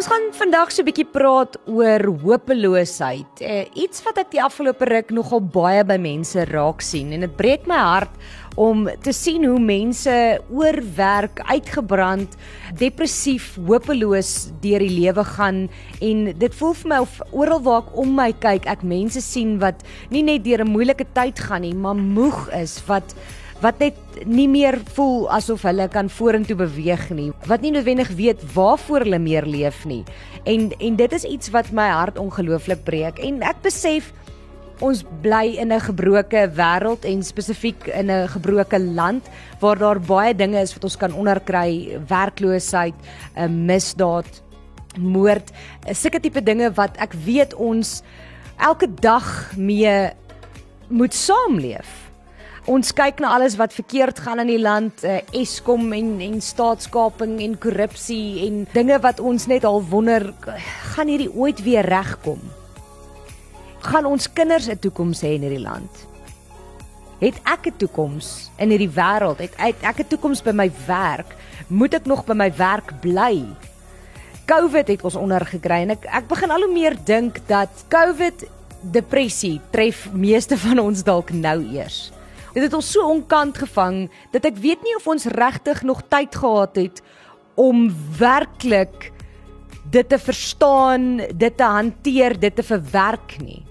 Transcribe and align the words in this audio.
Ons 0.00 0.08
gaan 0.08 0.30
vandag 0.32 0.70
so 0.72 0.80
'n 0.80 0.86
bietjie 0.88 1.10
praat 1.12 1.58
oor 1.68 2.00
hopeloosheid. 2.22 3.42
Uh, 3.44 3.68
iets 3.76 4.00
wat 4.00 4.16
ek 4.16 4.30
die 4.32 4.40
afgelope 4.40 4.86
ruk 4.88 5.10
nogal 5.12 5.42
baie 5.44 5.82
by 5.84 5.98
mense 6.00 6.40
raak 6.48 6.80
sien 6.80 7.12
en 7.12 7.20
dit 7.20 7.34
breek 7.36 7.66
my 7.68 7.76
hart 7.76 8.14
om 8.56 8.88
te 9.04 9.12
sien 9.12 9.44
hoe 9.44 9.60
mense 9.60 10.40
oorwerk, 10.48 11.42
uitgebrand, 11.44 12.32
depressief, 12.80 13.58
hopeloos 13.60 14.48
deur 14.64 14.80
die 14.80 14.96
lewe 15.02 15.24
gaan 15.36 15.68
en 16.00 16.32
dit 16.32 16.54
voel 16.54 16.72
vir 16.80 16.88
my 16.88 17.02
of 17.04 17.20
oral 17.30 17.60
waar 17.60 17.84
ek 17.84 17.92
om 18.00 18.16
my 18.16 18.32
kyk, 18.32 18.64
ek 18.72 18.80
mense 18.82 19.20
sien 19.20 19.58
wat 19.60 19.84
nie 20.08 20.22
net 20.22 20.44
deur 20.48 20.64
'n 20.64 20.72
moeilike 20.72 21.04
tyd 21.12 21.36
gaan 21.38 21.60
nie, 21.60 21.74
maar 21.74 21.94
moeg 21.94 22.48
is, 22.56 22.80
wat 22.88 23.04
wat 23.60 23.78
net 23.78 23.96
nie 24.26 24.48
meer 24.48 24.78
voel 24.96 25.28
asof 25.32 25.66
hulle 25.68 25.88
kan 25.92 26.08
vorentoe 26.08 26.56
beweeg 26.56 27.10
nie, 27.12 27.30
wat 27.46 27.60
nie 27.60 27.72
noodwendig 27.74 28.08
weet 28.16 28.42
waarvoor 28.54 29.04
hulle 29.04 29.20
meer 29.20 29.46
leef 29.46 29.84
nie. 29.84 30.02
En 30.48 30.70
en 30.78 30.96
dit 30.96 31.12
is 31.12 31.24
iets 31.28 31.52
wat 31.52 31.72
my 31.72 31.88
hart 31.92 32.18
ongelooflik 32.18 32.84
breek 32.84 33.20
en 33.20 33.42
ek 33.42 33.62
besef 33.62 34.12
ons 34.80 35.02
bly 35.22 35.56
in 35.60 35.72
'n 35.72 35.80
gebroke 35.80 36.48
wêreld 36.56 37.04
en 37.04 37.22
spesifiek 37.22 37.86
in 37.86 38.10
'n 38.10 38.28
gebroke 38.28 38.78
land 38.78 39.28
waar 39.60 39.78
daar 39.78 40.00
baie 40.00 40.34
dinge 40.34 40.60
is 40.60 40.72
wat 40.74 40.84
ons 40.84 40.96
kan 40.96 41.12
onderkry, 41.12 42.00
werkloosheid, 42.08 42.94
'n 43.36 43.66
misdaad, 43.66 44.42
moord, 44.98 45.50
sulke 45.92 46.20
tipe 46.20 46.42
dinge 46.42 46.72
wat 46.74 46.96
ek 46.96 47.12
weet 47.12 47.54
ons 47.54 48.02
elke 48.58 48.88
dag 48.94 49.52
mee 49.56 50.10
moet 50.88 51.14
saamleef. 51.14 52.09
Ons 52.70 52.92
kyk 52.94 53.18
na 53.18 53.32
alles 53.34 53.56
wat 53.58 53.72
verkeerd 53.74 54.20
gaan 54.22 54.38
in 54.44 54.50
die 54.52 54.60
land, 54.62 55.00
uh, 55.02 55.16
Eskom 55.34 55.88
en 55.96 56.20
en 56.22 56.36
staatskaping 56.38 57.40
en 57.42 57.56
korrupsie 57.58 58.44
en 58.44 58.60
dinge 58.70 58.98
wat 59.02 59.18
ons 59.18 59.48
net 59.50 59.64
al 59.66 59.80
wonder 59.90 60.28
gaan 60.92 61.10
hierdie 61.10 61.32
ooit 61.34 61.58
weer 61.66 61.88
regkom. 61.90 62.38
Gaan 63.82 64.06
ons 64.06 64.28
kinders 64.30 64.68
'n 64.70 64.78
toekoms 64.78 65.22
hê 65.26 65.34
in 65.34 65.42
hierdie 65.42 65.66
land? 65.66 65.90
Het 67.18 67.34
ek 67.42 67.66
'n 67.66 67.76
toekoms 67.78 68.50
in 68.58 68.70
hierdie 68.70 68.94
wêreld? 68.94 69.38
Het 69.40 69.82
ek 69.82 69.98
'n 70.00 70.08
toekoms 70.08 70.42
by 70.42 70.52
my 70.52 70.70
werk? 70.86 71.34
Moet 71.66 71.94
ek 71.94 72.06
nog 72.06 72.24
by 72.24 72.34
my 72.34 72.52
werk 72.56 73.00
bly? 73.00 73.46
COVID 74.46 74.86
het 74.88 75.02
ons 75.02 75.16
ondergekry 75.16 75.82
en 75.82 75.90
ek 75.90 76.06
ek 76.06 76.28
begin 76.28 76.50
al 76.50 76.62
hoe 76.62 76.72
meer 76.72 76.96
dink 77.04 77.40
dat 77.46 77.70
COVID 77.88 78.46
depressie 78.80 79.60
tref 79.70 80.12
meeste 80.12 80.56
van 80.56 80.78
ons 80.78 81.02
dalk 81.02 81.30
nou 81.32 81.66
eers. 81.74 82.12
Dit 82.54 82.64
het 82.66 82.74
ons 82.74 82.90
so 82.92 83.06
onkant 83.06 83.58
gevang 83.62 84.08
dat 84.34 84.46
ek 84.48 84.58
weet 84.58 84.82
nie 84.82 84.96
of 84.98 85.06
ons 85.10 85.28
regtig 85.30 85.82
nog 85.86 86.02
tyd 86.10 86.34
gehad 86.34 86.76
het 86.80 87.02
om 87.60 87.88
werklik 88.18 89.10
dit 89.90 90.08
te 90.08 90.18
verstaan, 90.18 91.16
dit 91.34 91.56
te 91.56 91.66
hanteer, 91.66 92.36
dit 92.38 92.54
te 92.54 92.62
verwerk 92.62 93.36
nie. 93.42 93.62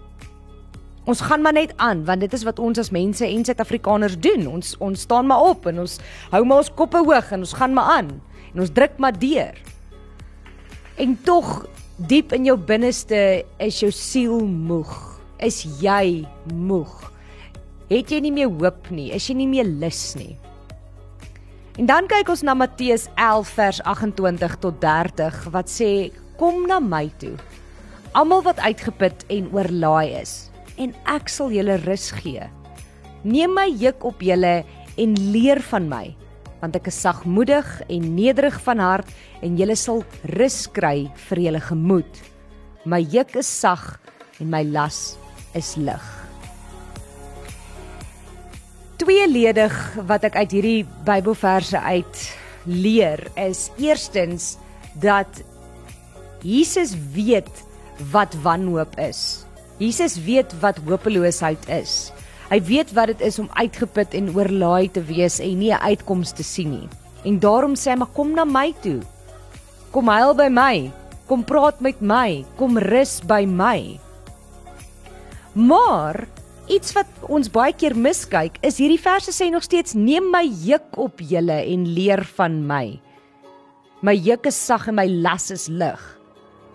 Ons 1.10 1.24
gaan 1.26 1.42
maar 1.42 1.56
net 1.56 1.74
aan 1.82 2.04
want 2.06 2.22
dit 2.22 2.34
is 2.34 2.46
wat 2.46 2.60
ons 2.62 2.80
as 2.80 2.92
mense 2.94 3.26
en 3.26 3.46
Suid-Afrikaners 3.46 4.20
doen. 4.22 4.48
Ons 4.48 4.76
ons 4.84 5.06
staan 5.08 5.28
maar 5.28 5.52
op 5.52 5.68
en 5.72 5.84
ons 5.86 5.98
hou 6.32 6.44
maar 6.46 6.64
ons 6.64 6.74
koppe 6.76 7.02
hoog 7.04 7.32
en 7.34 7.46
ons 7.46 7.58
gaan 7.60 7.76
maar 7.76 7.98
aan 7.98 8.12
en 8.54 8.64
ons 8.64 8.74
druk 8.74 8.98
maar 9.02 9.18
deur. 9.18 9.56
En 11.00 11.16
tog 11.24 11.66
diep 12.10 12.34
in 12.36 12.48
jou 12.48 12.58
binneste 12.58 13.44
is 13.60 13.80
jou 13.84 13.92
siel 13.96 14.44
moeg. 14.46 14.92
Is 15.40 15.64
jy 15.82 16.28
moeg? 16.54 17.10
Het 17.90 18.12
jy 18.12 18.22
nie 18.22 18.34
meer 18.34 18.52
hoop 18.54 18.90
nie, 18.94 19.10
is 19.16 19.28
jy 19.30 19.36
nie 19.40 19.50
meer 19.50 19.66
lus 19.66 20.14
nie. 20.20 20.36
En 21.80 21.88
dan 21.88 22.10
kyk 22.12 22.30
ons 22.30 22.44
na 22.44 22.54
Matteus 22.58 23.08
11 23.16 23.54
vers 23.56 23.80
28 23.88 24.58
tot 24.62 24.82
30 24.84 25.46
wat 25.54 25.72
sê 25.72 26.12
kom 26.40 26.66
na 26.68 26.80
my 26.84 27.08
toe 27.22 27.38
almal 28.18 28.42
wat 28.46 28.60
uitgeput 28.60 29.26
en 29.30 29.50
oorlaai 29.54 30.18
is 30.22 30.50
en 30.80 30.94
ek 31.12 31.30
sal 31.30 31.52
julle 31.54 31.76
rus 31.84 32.10
gee. 32.16 32.46
Neem 33.28 33.54
my 33.54 33.68
juk 33.68 34.06
op 34.08 34.24
julle 34.24 34.62
en 35.00 35.18
leer 35.34 35.62
van 35.72 35.90
my 35.92 36.06
want 36.60 36.76
ek 36.76 36.90
is 36.92 37.00
sagmoedig 37.00 37.68
en 37.88 38.08
nederig 38.18 38.58
van 38.66 38.84
hart 38.84 39.12
en 39.46 39.56
julle 39.60 39.78
sal 39.80 40.04
rus 40.36 40.66
kry 40.76 41.08
vir 41.30 41.46
julle 41.48 41.64
gemoed. 41.64 42.24
My 42.84 43.00
juk 43.00 43.38
is 43.40 43.48
sag 43.48 43.94
en 44.40 44.52
my 44.52 44.66
las 44.68 45.20
is 45.56 45.78
lig 45.80 46.19
tweeledig 49.10 49.74
wat 50.06 50.22
ek 50.28 50.36
uit 50.38 50.52
hierdie 50.54 50.82
Bybelverse 51.02 51.80
uit 51.82 52.18
leer 52.70 53.24
is 53.42 53.72
eerstens 53.82 54.52
dat 55.02 55.40
Jesus 56.46 56.94
weet 57.16 57.50
wat 58.14 58.38
wanhoop 58.44 58.94
is. 59.02 59.48
Jesus 59.82 60.20
weet 60.28 60.54
wat 60.62 60.78
hopeloosheid 60.86 61.66
is. 61.74 62.12
Hy 62.52 62.62
weet 62.70 62.94
wat 62.94 63.10
dit 63.16 63.26
is 63.32 63.42
om 63.42 63.50
uitgeput 63.58 64.14
en 64.14 64.30
oorlaai 64.38 64.94
te 64.94 65.02
wees 65.10 65.40
en 65.42 65.58
nie 65.58 65.74
'n 65.74 65.82
uitkoms 65.90 66.38
te 66.38 66.46
sien 66.46 66.70
nie. 66.70 66.90
En 67.26 67.42
daarom 67.42 67.74
sê 67.74 67.90
hy 67.90 67.98
maar 67.98 68.14
kom 68.14 68.38
na 68.38 68.46
my 68.46 68.76
toe. 68.86 69.02
Kom 69.90 70.08
huil 70.08 70.36
by 70.36 70.50
my. 70.54 70.92
Kom 71.26 71.44
praat 71.44 71.82
met 71.82 72.00
my. 72.02 72.46
Kom 72.58 72.78
rus 72.78 73.22
by 73.26 73.42
my. 73.46 74.00
Maar 75.54 76.28
iets 76.70 76.94
wat 76.94 77.10
ons 77.34 77.50
baie 77.52 77.74
keer 77.74 77.96
miskyk, 77.98 78.60
is 78.66 78.78
hierdie 78.82 79.02
verse 79.02 79.34
sê 79.34 79.50
nog 79.52 79.66
steeds 79.66 79.96
neem 79.98 80.30
my 80.32 80.46
juk 80.46 80.98
op 81.02 81.22
julle 81.22 81.58
en 81.74 81.88
leer 81.96 82.24
van 82.38 82.62
my. 82.70 83.00
My 84.06 84.14
juk 84.16 84.48
is 84.48 84.60
sag 84.70 84.88
en 84.88 85.00
my 85.02 85.08
las 85.10 85.50
is 85.52 85.68
lig. 85.68 86.00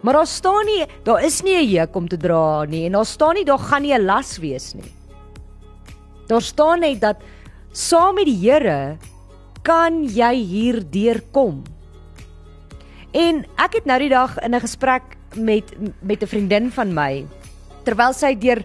Maar 0.05 0.19
daar 0.21 0.29
staan 0.29 0.67
nie, 0.69 0.83
daar 1.07 1.25
is 1.25 1.43
nie 1.43 1.57
'n 1.57 1.71
juk 1.71 1.97
om 1.97 2.09
te 2.09 2.17
dra 2.17 2.65
nie 2.65 2.87
en 2.87 2.93
daar 2.93 3.07
staan 3.07 3.35
nie 3.35 3.45
daar 3.45 3.59
gaan 3.59 3.83
nie 3.83 3.95
'n 3.95 4.05
las 4.05 4.39
wees 4.39 4.75
nie. 4.75 4.93
Daar 6.29 6.43
staan 6.43 6.81
net 6.81 7.01
dat 7.01 7.17
saam 7.73 8.15
met 8.15 8.27
die 8.27 8.51
Here 8.51 8.99
kan 9.63 10.05
jy 10.05 10.35
hier 10.35 10.83
deurkom. 10.91 11.63
En 13.13 13.47
ek 13.57 13.75
het 13.75 13.87
nou 13.87 13.99
die 13.99 14.09
dag 14.09 14.39
in 14.43 14.55
'n 14.55 14.61
gesprek 14.61 15.03
met 15.37 15.65
met 16.03 16.23
'n 16.23 16.27
vriendin 16.27 16.71
van 16.71 16.95
my 16.95 17.27
terwyl 17.85 18.13
sy 18.13 18.35
deur 18.35 18.65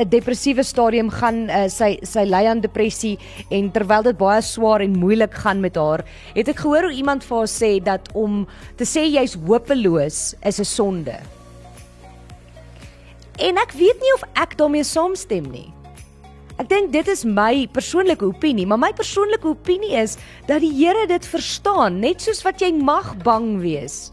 'n 0.00 0.08
depressiewe 0.08 0.64
stadium 0.64 1.10
gaan 1.12 1.50
uh, 1.50 1.68
sy 1.68 1.98
sy 2.02 2.24
ly 2.24 2.46
aan 2.48 2.62
depressie 2.64 3.18
en 3.50 3.70
terwyl 3.70 4.02
dit 4.02 4.16
baie 4.16 4.40
swaar 4.42 4.80
en 4.80 4.96
moeilik 4.98 5.34
gaan 5.34 5.60
met 5.60 5.76
haar, 5.76 6.04
het 6.34 6.48
ek 6.48 6.62
gehoor 6.64 6.88
hoe 6.88 6.96
iemand 6.96 7.24
vir 7.24 7.36
haar 7.36 7.52
sê 7.52 7.72
dat 7.84 8.08
om 8.14 8.46
te 8.76 8.88
sê 8.88 9.04
jy's 9.04 9.36
hopeloos 9.36 10.34
is 10.40 10.60
'n 10.60 10.64
sonde. 10.64 11.18
En 13.40 13.56
ek 13.56 13.72
weet 13.72 14.00
nie 14.00 14.14
of 14.14 14.24
ek 14.36 14.56
daarmee 14.56 14.84
saamstem 14.84 15.50
nie. 15.50 15.72
Ek 16.60 16.68
dink 16.68 16.92
dit 16.92 17.08
is 17.08 17.24
my 17.24 17.66
persoonlike 17.72 18.24
opinie, 18.24 18.66
maar 18.66 18.78
my 18.78 18.92
persoonlike 18.92 19.48
opinie 19.48 19.96
is 19.96 20.18
dat 20.46 20.60
die 20.60 20.72
Here 20.72 21.06
dit 21.06 21.26
verstaan, 21.26 22.00
net 22.00 22.20
soos 22.20 22.42
wat 22.44 22.60
jy 22.60 22.72
mag 22.72 23.16
bang 23.24 23.60
wees. 23.60 24.12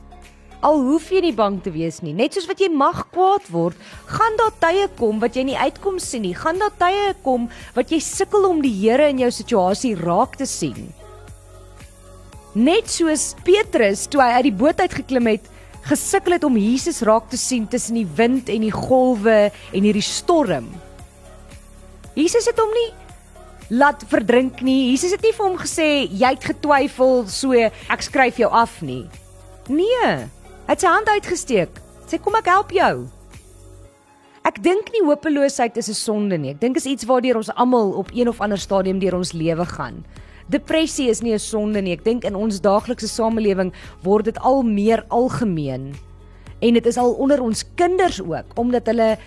Al 0.66 0.80
hoef 0.82 1.12
jy 1.14 1.22
nie 1.22 1.36
bang 1.38 1.60
te 1.62 1.70
wees 1.74 2.00
nie. 2.02 2.16
Net 2.18 2.34
soos 2.34 2.48
wat 2.50 2.62
jy 2.62 2.70
mag 2.74 3.04
kwaad 3.14 3.46
word, 3.54 3.78
gaan 4.10 4.38
daar 4.40 4.56
tye 4.62 4.88
kom 4.98 5.20
wat 5.22 5.38
jy 5.38 5.44
nie 5.52 5.58
uitkom 5.58 6.00
sien 6.02 6.26
nie. 6.26 6.34
Gaan 6.38 6.58
daar 6.62 6.74
tye 6.80 7.12
kom 7.26 7.46
wat 7.76 7.94
jy 7.94 8.00
sukkel 8.02 8.48
om 8.50 8.64
die 8.66 8.74
Here 8.74 9.10
in 9.12 9.22
jou 9.22 9.30
situasie 9.34 9.94
raak 10.00 10.38
te 10.40 10.48
sien. 10.50 10.90
Net 12.58 12.90
soos 12.90 13.36
Petrus 13.46 14.08
toe 14.10 14.24
hy 14.24 14.32
uit 14.40 14.48
die 14.50 14.58
boot 14.64 14.82
uit 14.82 14.98
geklim 14.98 15.30
het, 15.30 15.46
gesukkel 15.88 16.36
het 16.36 16.46
om 16.48 16.58
Jesus 16.58 17.04
raak 17.06 17.30
te 17.30 17.38
sien 17.38 17.68
tussen 17.70 18.00
die 18.00 18.08
wind 18.18 18.50
en 18.50 18.66
die 18.66 18.74
golwe 18.74 19.52
en 19.72 19.86
hierdie 19.86 20.06
storm. 20.06 20.72
Jesus 22.18 22.50
het 22.50 22.58
hom 22.58 22.74
nie 22.74 22.90
laat 23.78 24.02
verdrink 24.10 24.64
nie. 24.66 24.90
Jesus 24.90 25.14
het 25.14 25.22
nie 25.22 25.36
vir 25.36 25.46
hom 25.46 25.60
gesê 25.60 25.88
jy 26.08 26.34
het 26.34 26.50
getwyfel, 26.50 27.28
so 27.30 27.54
ek 27.54 28.06
skryf 28.06 28.42
jou 28.42 28.50
af 28.50 28.80
nie. 28.82 29.06
Nee. 29.70 30.28
Het 30.68 30.82
sy 30.84 30.90
hand 30.92 31.08
uitgesteek. 31.08 31.78
Sê 32.12 32.18
kom 32.20 32.36
ek 32.36 32.50
help 32.52 32.74
jou. 32.76 33.06
Ek 34.48 34.58
dink 34.64 34.90
nie 34.92 35.04
hopeloosheid 35.08 35.78
is 35.80 35.88
'n 35.88 35.96
sonde 35.96 36.38
nie. 36.38 36.52
Ek 36.52 36.60
dink 36.60 36.76
is 36.76 36.86
iets 36.86 37.08
waardeur 37.08 37.38
ons 37.38 37.54
almal 37.56 37.92
op 37.96 38.12
een 38.12 38.28
of 38.28 38.42
ander 38.42 38.58
stadium 38.58 39.00
deur 39.00 39.16
ons 39.16 39.32
lewe 39.32 39.66
gaan. 39.66 40.04
Depressie 40.50 41.08
is 41.10 41.22
nie 41.22 41.34
'n 41.34 41.40
sonde 41.40 41.82
nie. 41.82 41.94
Ek 41.94 42.04
dink 42.04 42.24
in 42.26 42.36
ons 42.36 42.60
daaglikse 42.60 43.08
samelewing 43.08 43.72
word 44.04 44.26
dit 44.26 44.40
al 44.40 44.64
meer 44.64 45.06
algemeen. 45.08 45.96
En 46.60 46.74
dit 46.74 46.86
is 46.86 46.98
al 46.98 47.14
onder 47.14 47.42
ons 47.42 47.64
kinders 47.76 48.22
ook 48.22 48.60
omdat 48.60 48.86
hulle 48.86 49.18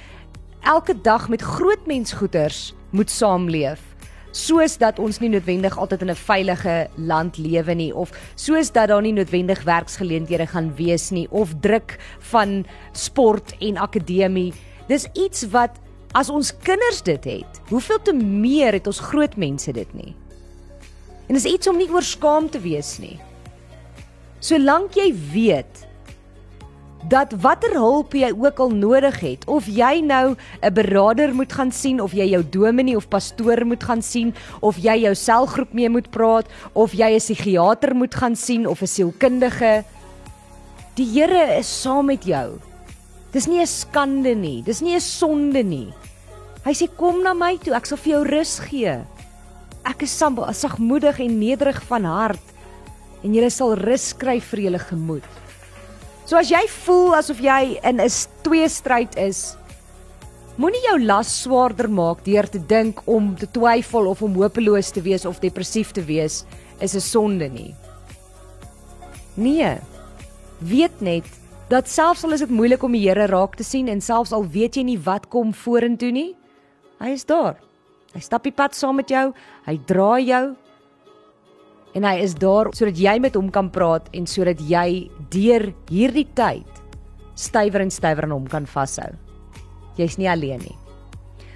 elke 0.60 1.00
dag 1.00 1.28
met 1.28 1.40
groot 1.40 1.86
mensgoeters 1.86 2.74
moet 2.90 3.10
saamleef 3.10 3.89
soos 4.30 4.76
dat 4.78 4.98
ons 4.98 5.18
nie 5.20 5.30
noodwendig 5.32 5.76
altyd 5.78 6.02
in 6.02 6.10
'n 6.10 6.14
veilige 6.16 6.88
land 6.96 7.38
lewe 7.38 7.74
nie 7.74 7.94
of 7.94 8.10
soos 8.34 8.72
dat 8.72 8.88
daar 8.88 9.02
nie 9.02 9.12
noodwendig 9.12 9.62
werksgeleenthede 9.62 10.46
gaan 10.46 10.74
wees 10.76 11.10
nie 11.10 11.26
of 11.30 11.54
druk 11.60 11.98
van 12.18 12.64
sport 12.92 13.54
en 13.60 13.76
akademie. 13.76 14.52
Dis 14.88 15.06
iets 15.12 15.48
wat 15.50 15.70
as 16.12 16.28
ons 16.28 16.56
kinders 16.56 17.02
dit 17.02 17.24
het, 17.24 17.60
hoeveel 17.68 18.02
te 18.02 18.12
meer 18.12 18.72
het 18.72 18.86
ons 18.86 19.00
groot 19.00 19.36
mense 19.36 19.72
dit 19.72 19.94
nie. 19.94 20.14
En 21.28 21.34
dis 21.34 21.44
iets 21.44 21.68
om 21.68 21.76
nie 21.76 21.90
oor 21.90 22.02
skaam 22.02 22.50
te 22.50 22.60
wees 22.60 22.98
nie. 22.98 23.20
Solank 24.40 24.94
jy 24.94 25.14
weet 25.32 25.86
dat 27.10 27.32
watter 27.42 27.72
hulp 27.74 28.14
jy 28.14 28.30
ook 28.30 28.60
al 28.62 28.70
nodig 28.70 29.16
het, 29.20 29.44
of 29.50 29.66
jy 29.66 30.00
nou 30.00 30.36
'n 30.62 30.74
beraader 30.74 31.34
moet 31.34 31.52
gaan 31.52 31.72
sien 31.72 32.00
of 32.00 32.12
jy 32.12 32.30
jou 32.30 32.42
dominee 32.42 32.96
of 32.96 33.08
pastoor 33.08 33.66
moet 33.66 33.82
gaan 33.82 34.02
sien 34.02 34.34
of 34.60 34.76
jy 34.76 34.96
jou 35.02 35.14
selgroep 35.14 35.72
mee 35.72 35.88
moet 35.88 36.10
praat 36.10 36.46
of 36.72 36.92
jy 36.92 37.10
'n 37.14 37.18
psigiater 37.18 37.94
moet 37.94 38.14
gaan 38.14 38.36
sien 38.36 38.66
of 38.66 38.82
'n 38.82 38.86
sielkundige, 38.86 39.84
die 40.94 41.06
Here 41.06 41.58
is 41.58 41.82
saam 41.82 42.06
met 42.06 42.24
jou. 42.24 42.60
Dis 43.32 43.46
nie 43.46 43.60
'n 43.60 43.66
skande 43.66 44.34
nie, 44.34 44.62
dis 44.62 44.80
nie 44.80 44.94
'n 44.94 45.00
sonde 45.00 45.62
nie. 45.62 45.92
Hy 46.64 46.72
sê 46.72 46.86
kom 46.96 47.22
na 47.22 47.34
my 47.34 47.56
toe, 47.56 47.74
ek 47.74 47.86
sal 47.86 47.98
vir 47.98 48.12
jou 48.12 48.24
rus 48.24 48.58
gee. 48.58 49.04
Ek 49.84 50.02
is 50.02 50.22
sagmoedig 50.52 51.18
en 51.20 51.38
nederig 51.38 51.82
van 51.82 52.04
hart 52.04 52.46
en 53.24 53.34
jy 53.34 53.48
sal 53.48 53.74
rus 53.74 54.12
kry 54.12 54.40
vir 54.40 54.60
jou 54.60 54.78
gemoed. 54.78 55.39
So 56.30 56.38
as 56.38 56.46
jy 56.46 56.60
voel 56.70 57.16
asof 57.18 57.40
jy 57.42 57.80
in 57.82 57.98
'n 57.98 58.10
twee 58.46 58.68
stryd 58.70 59.16
is, 59.18 59.56
moenie 60.62 60.82
jou 60.84 60.98
las 61.02 61.26
swaarder 61.42 61.88
maak 61.90 62.22
deur 62.22 62.46
te 62.46 62.60
dink 62.62 63.02
om 63.04 63.34
te 63.34 63.48
twyfel 63.50 64.06
of 64.06 64.22
om 64.22 64.36
hopeloos 64.38 64.92
te 64.94 65.02
wees 65.02 65.26
of 65.26 65.40
depressief 65.40 65.90
te 65.90 66.04
wees 66.06 66.44
is 66.78 66.94
'n 66.94 67.00
sonde 67.00 67.48
nie. 67.48 67.74
Nee. 69.34 69.80
Weet 70.60 71.00
net 71.00 71.26
dat 71.68 71.88
selfs 71.88 72.22
al 72.22 72.32
is 72.32 72.46
dit 72.46 72.50
moeilik 72.50 72.82
om 72.82 72.92
die 72.92 73.08
Here 73.08 73.26
raak 73.26 73.56
te 73.56 73.64
sien 73.64 73.88
en 73.88 74.00
selfs 74.00 74.32
al 74.32 74.46
weet 74.46 74.76
jy 74.76 74.82
nie 74.82 74.98
wat 74.98 75.28
kom 75.28 75.52
vorentoe 75.52 76.12
nie, 76.12 76.36
hy 77.00 77.08
is 77.10 77.24
daar. 77.24 77.56
Hy 78.14 78.20
stap 78.20 78.44
die 78.44 78.52
pad 78.52 78.74
saam 78.74 78.96
met 78.96 79.08
jou, 79.08 79.32
hy 79.66 79.80
dra 79.84 80.20
jou 80.20 80.54
en 81.94 82.04
hy 82.04 82.20
is 82.22 82.34
daar 82.34 82.70
sodat 82.70 82.98
jy 82.98 83.18
met 83.18 83.34
hom 83.34 83.50
kan 83.50 83.70
praat 83.70 84.06
en 84.12 84.26
sodat 84.26 84.60
jy 84.60 85.10
deur 85.30 85.70
hierdie 85.90 86.28
tyd 86.34 86.66
stywer 87.40 87.84
en 87.84 87.92
stywer 87.92 88.26
aan 88.26 88.34
hom 88.34 88.46
kan 88.50 88.66
vashou. 88.68 89.10
Jy's 89.98 90.18
nie 90.20 90.28
alleen 90.30 90.62
nie. 90.64 90.76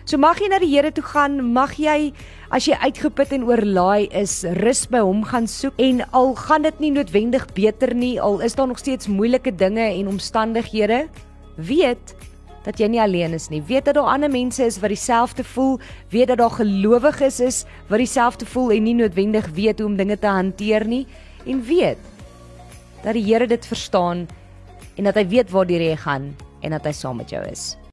So 0.05 0.21
mag 0.21 0.37
jy 0.37 0.51
na 0.53 0.59
die 0.61 0.69
Here 0.69 0.91
toe 0.93 1.05
gaan, 1.05 1.39
mag 1.57 1.79
jy 1.81 2.13
as 2.53 2.67
jy 2.69 2.77
uitgeput 2.85 3.31
en 3.33 3.47
oorlaai 3.49 4.11
is, 4.13 4.43
rus 4.61 4.85
by 4.93 5.01
hom 5.01 5.23
gaan 5.25 5.49
soek 5.49 5.79
en 5.81 6.03
al 6.13 6.35
gaan 6.37 6.67
dit 6.67 6.83
nie 6.83 6.93
noodwendig 6.93 7.47
beter 7.57 7.95
nie, 7.97 8.19
al 8.21 8.43
is 8.45 8.57
daar 8.59 8.69
nog 8.69 8.83
steeds 8.83 9.09
moeilike 9.09 9.55
dinge 9.57 9.87
en 9.87 10.13
omstandighede, 10.13 11.07
weet 11.57 12.13
dat 12.65 12.81
jy 12.81 12.91
nie 12.93 13.01
alleen 13.01 13.33
is 13.37 13.49
nie. 13.53 13.63
Weet 13.65 13.89
dat 13.89 13.97
daar 13.97 14.13
ander 14.13 14.33
mense 14.33 14.65
is 14.65 14.79
wat 14.81 14.93
dieselfde 14.93 15.45
voel, 15.45 15.79
weet 16.13 16.33
dat 16.33 16.41
daar 16.41 16.53
gelowiges 16.53 17.41
is 17.41 17.65
wat 17.89 18.01
dieselfde 18.01 18.49
voel 18.49 18.77
en 18.77 18.85
nie 18.85 18.97
noodwendig 19.01 19.49
weet 19.57 19.81
hoe 19.81 19.89
om 19.89 19.97
dinge 19.97 20.21
te 20.21 20.29
hanteer 20.29 20.85
nie 20.89 21.07
en 21.49 21.65
weet 21.65 22.14
dat 23.05 23.15
die 23.15 23.25
Here 23.25 23.47
dit 23.47 23.67
verstaan 23.67 24.27
en 24.97 25.05
dat 25.05 25.19
hy 25.21 25.27
weet 25.29 25.51
waar 25.53 25.69
jy 25.71 25.97
gaan 26.01 26.33
en 26.65 26.71
dat 26.71 26.87
hy 26.89 26.93
saam 26.97 27.21
met 27.21 27.31
jou 27.31 27.43
is. 27.51 27.75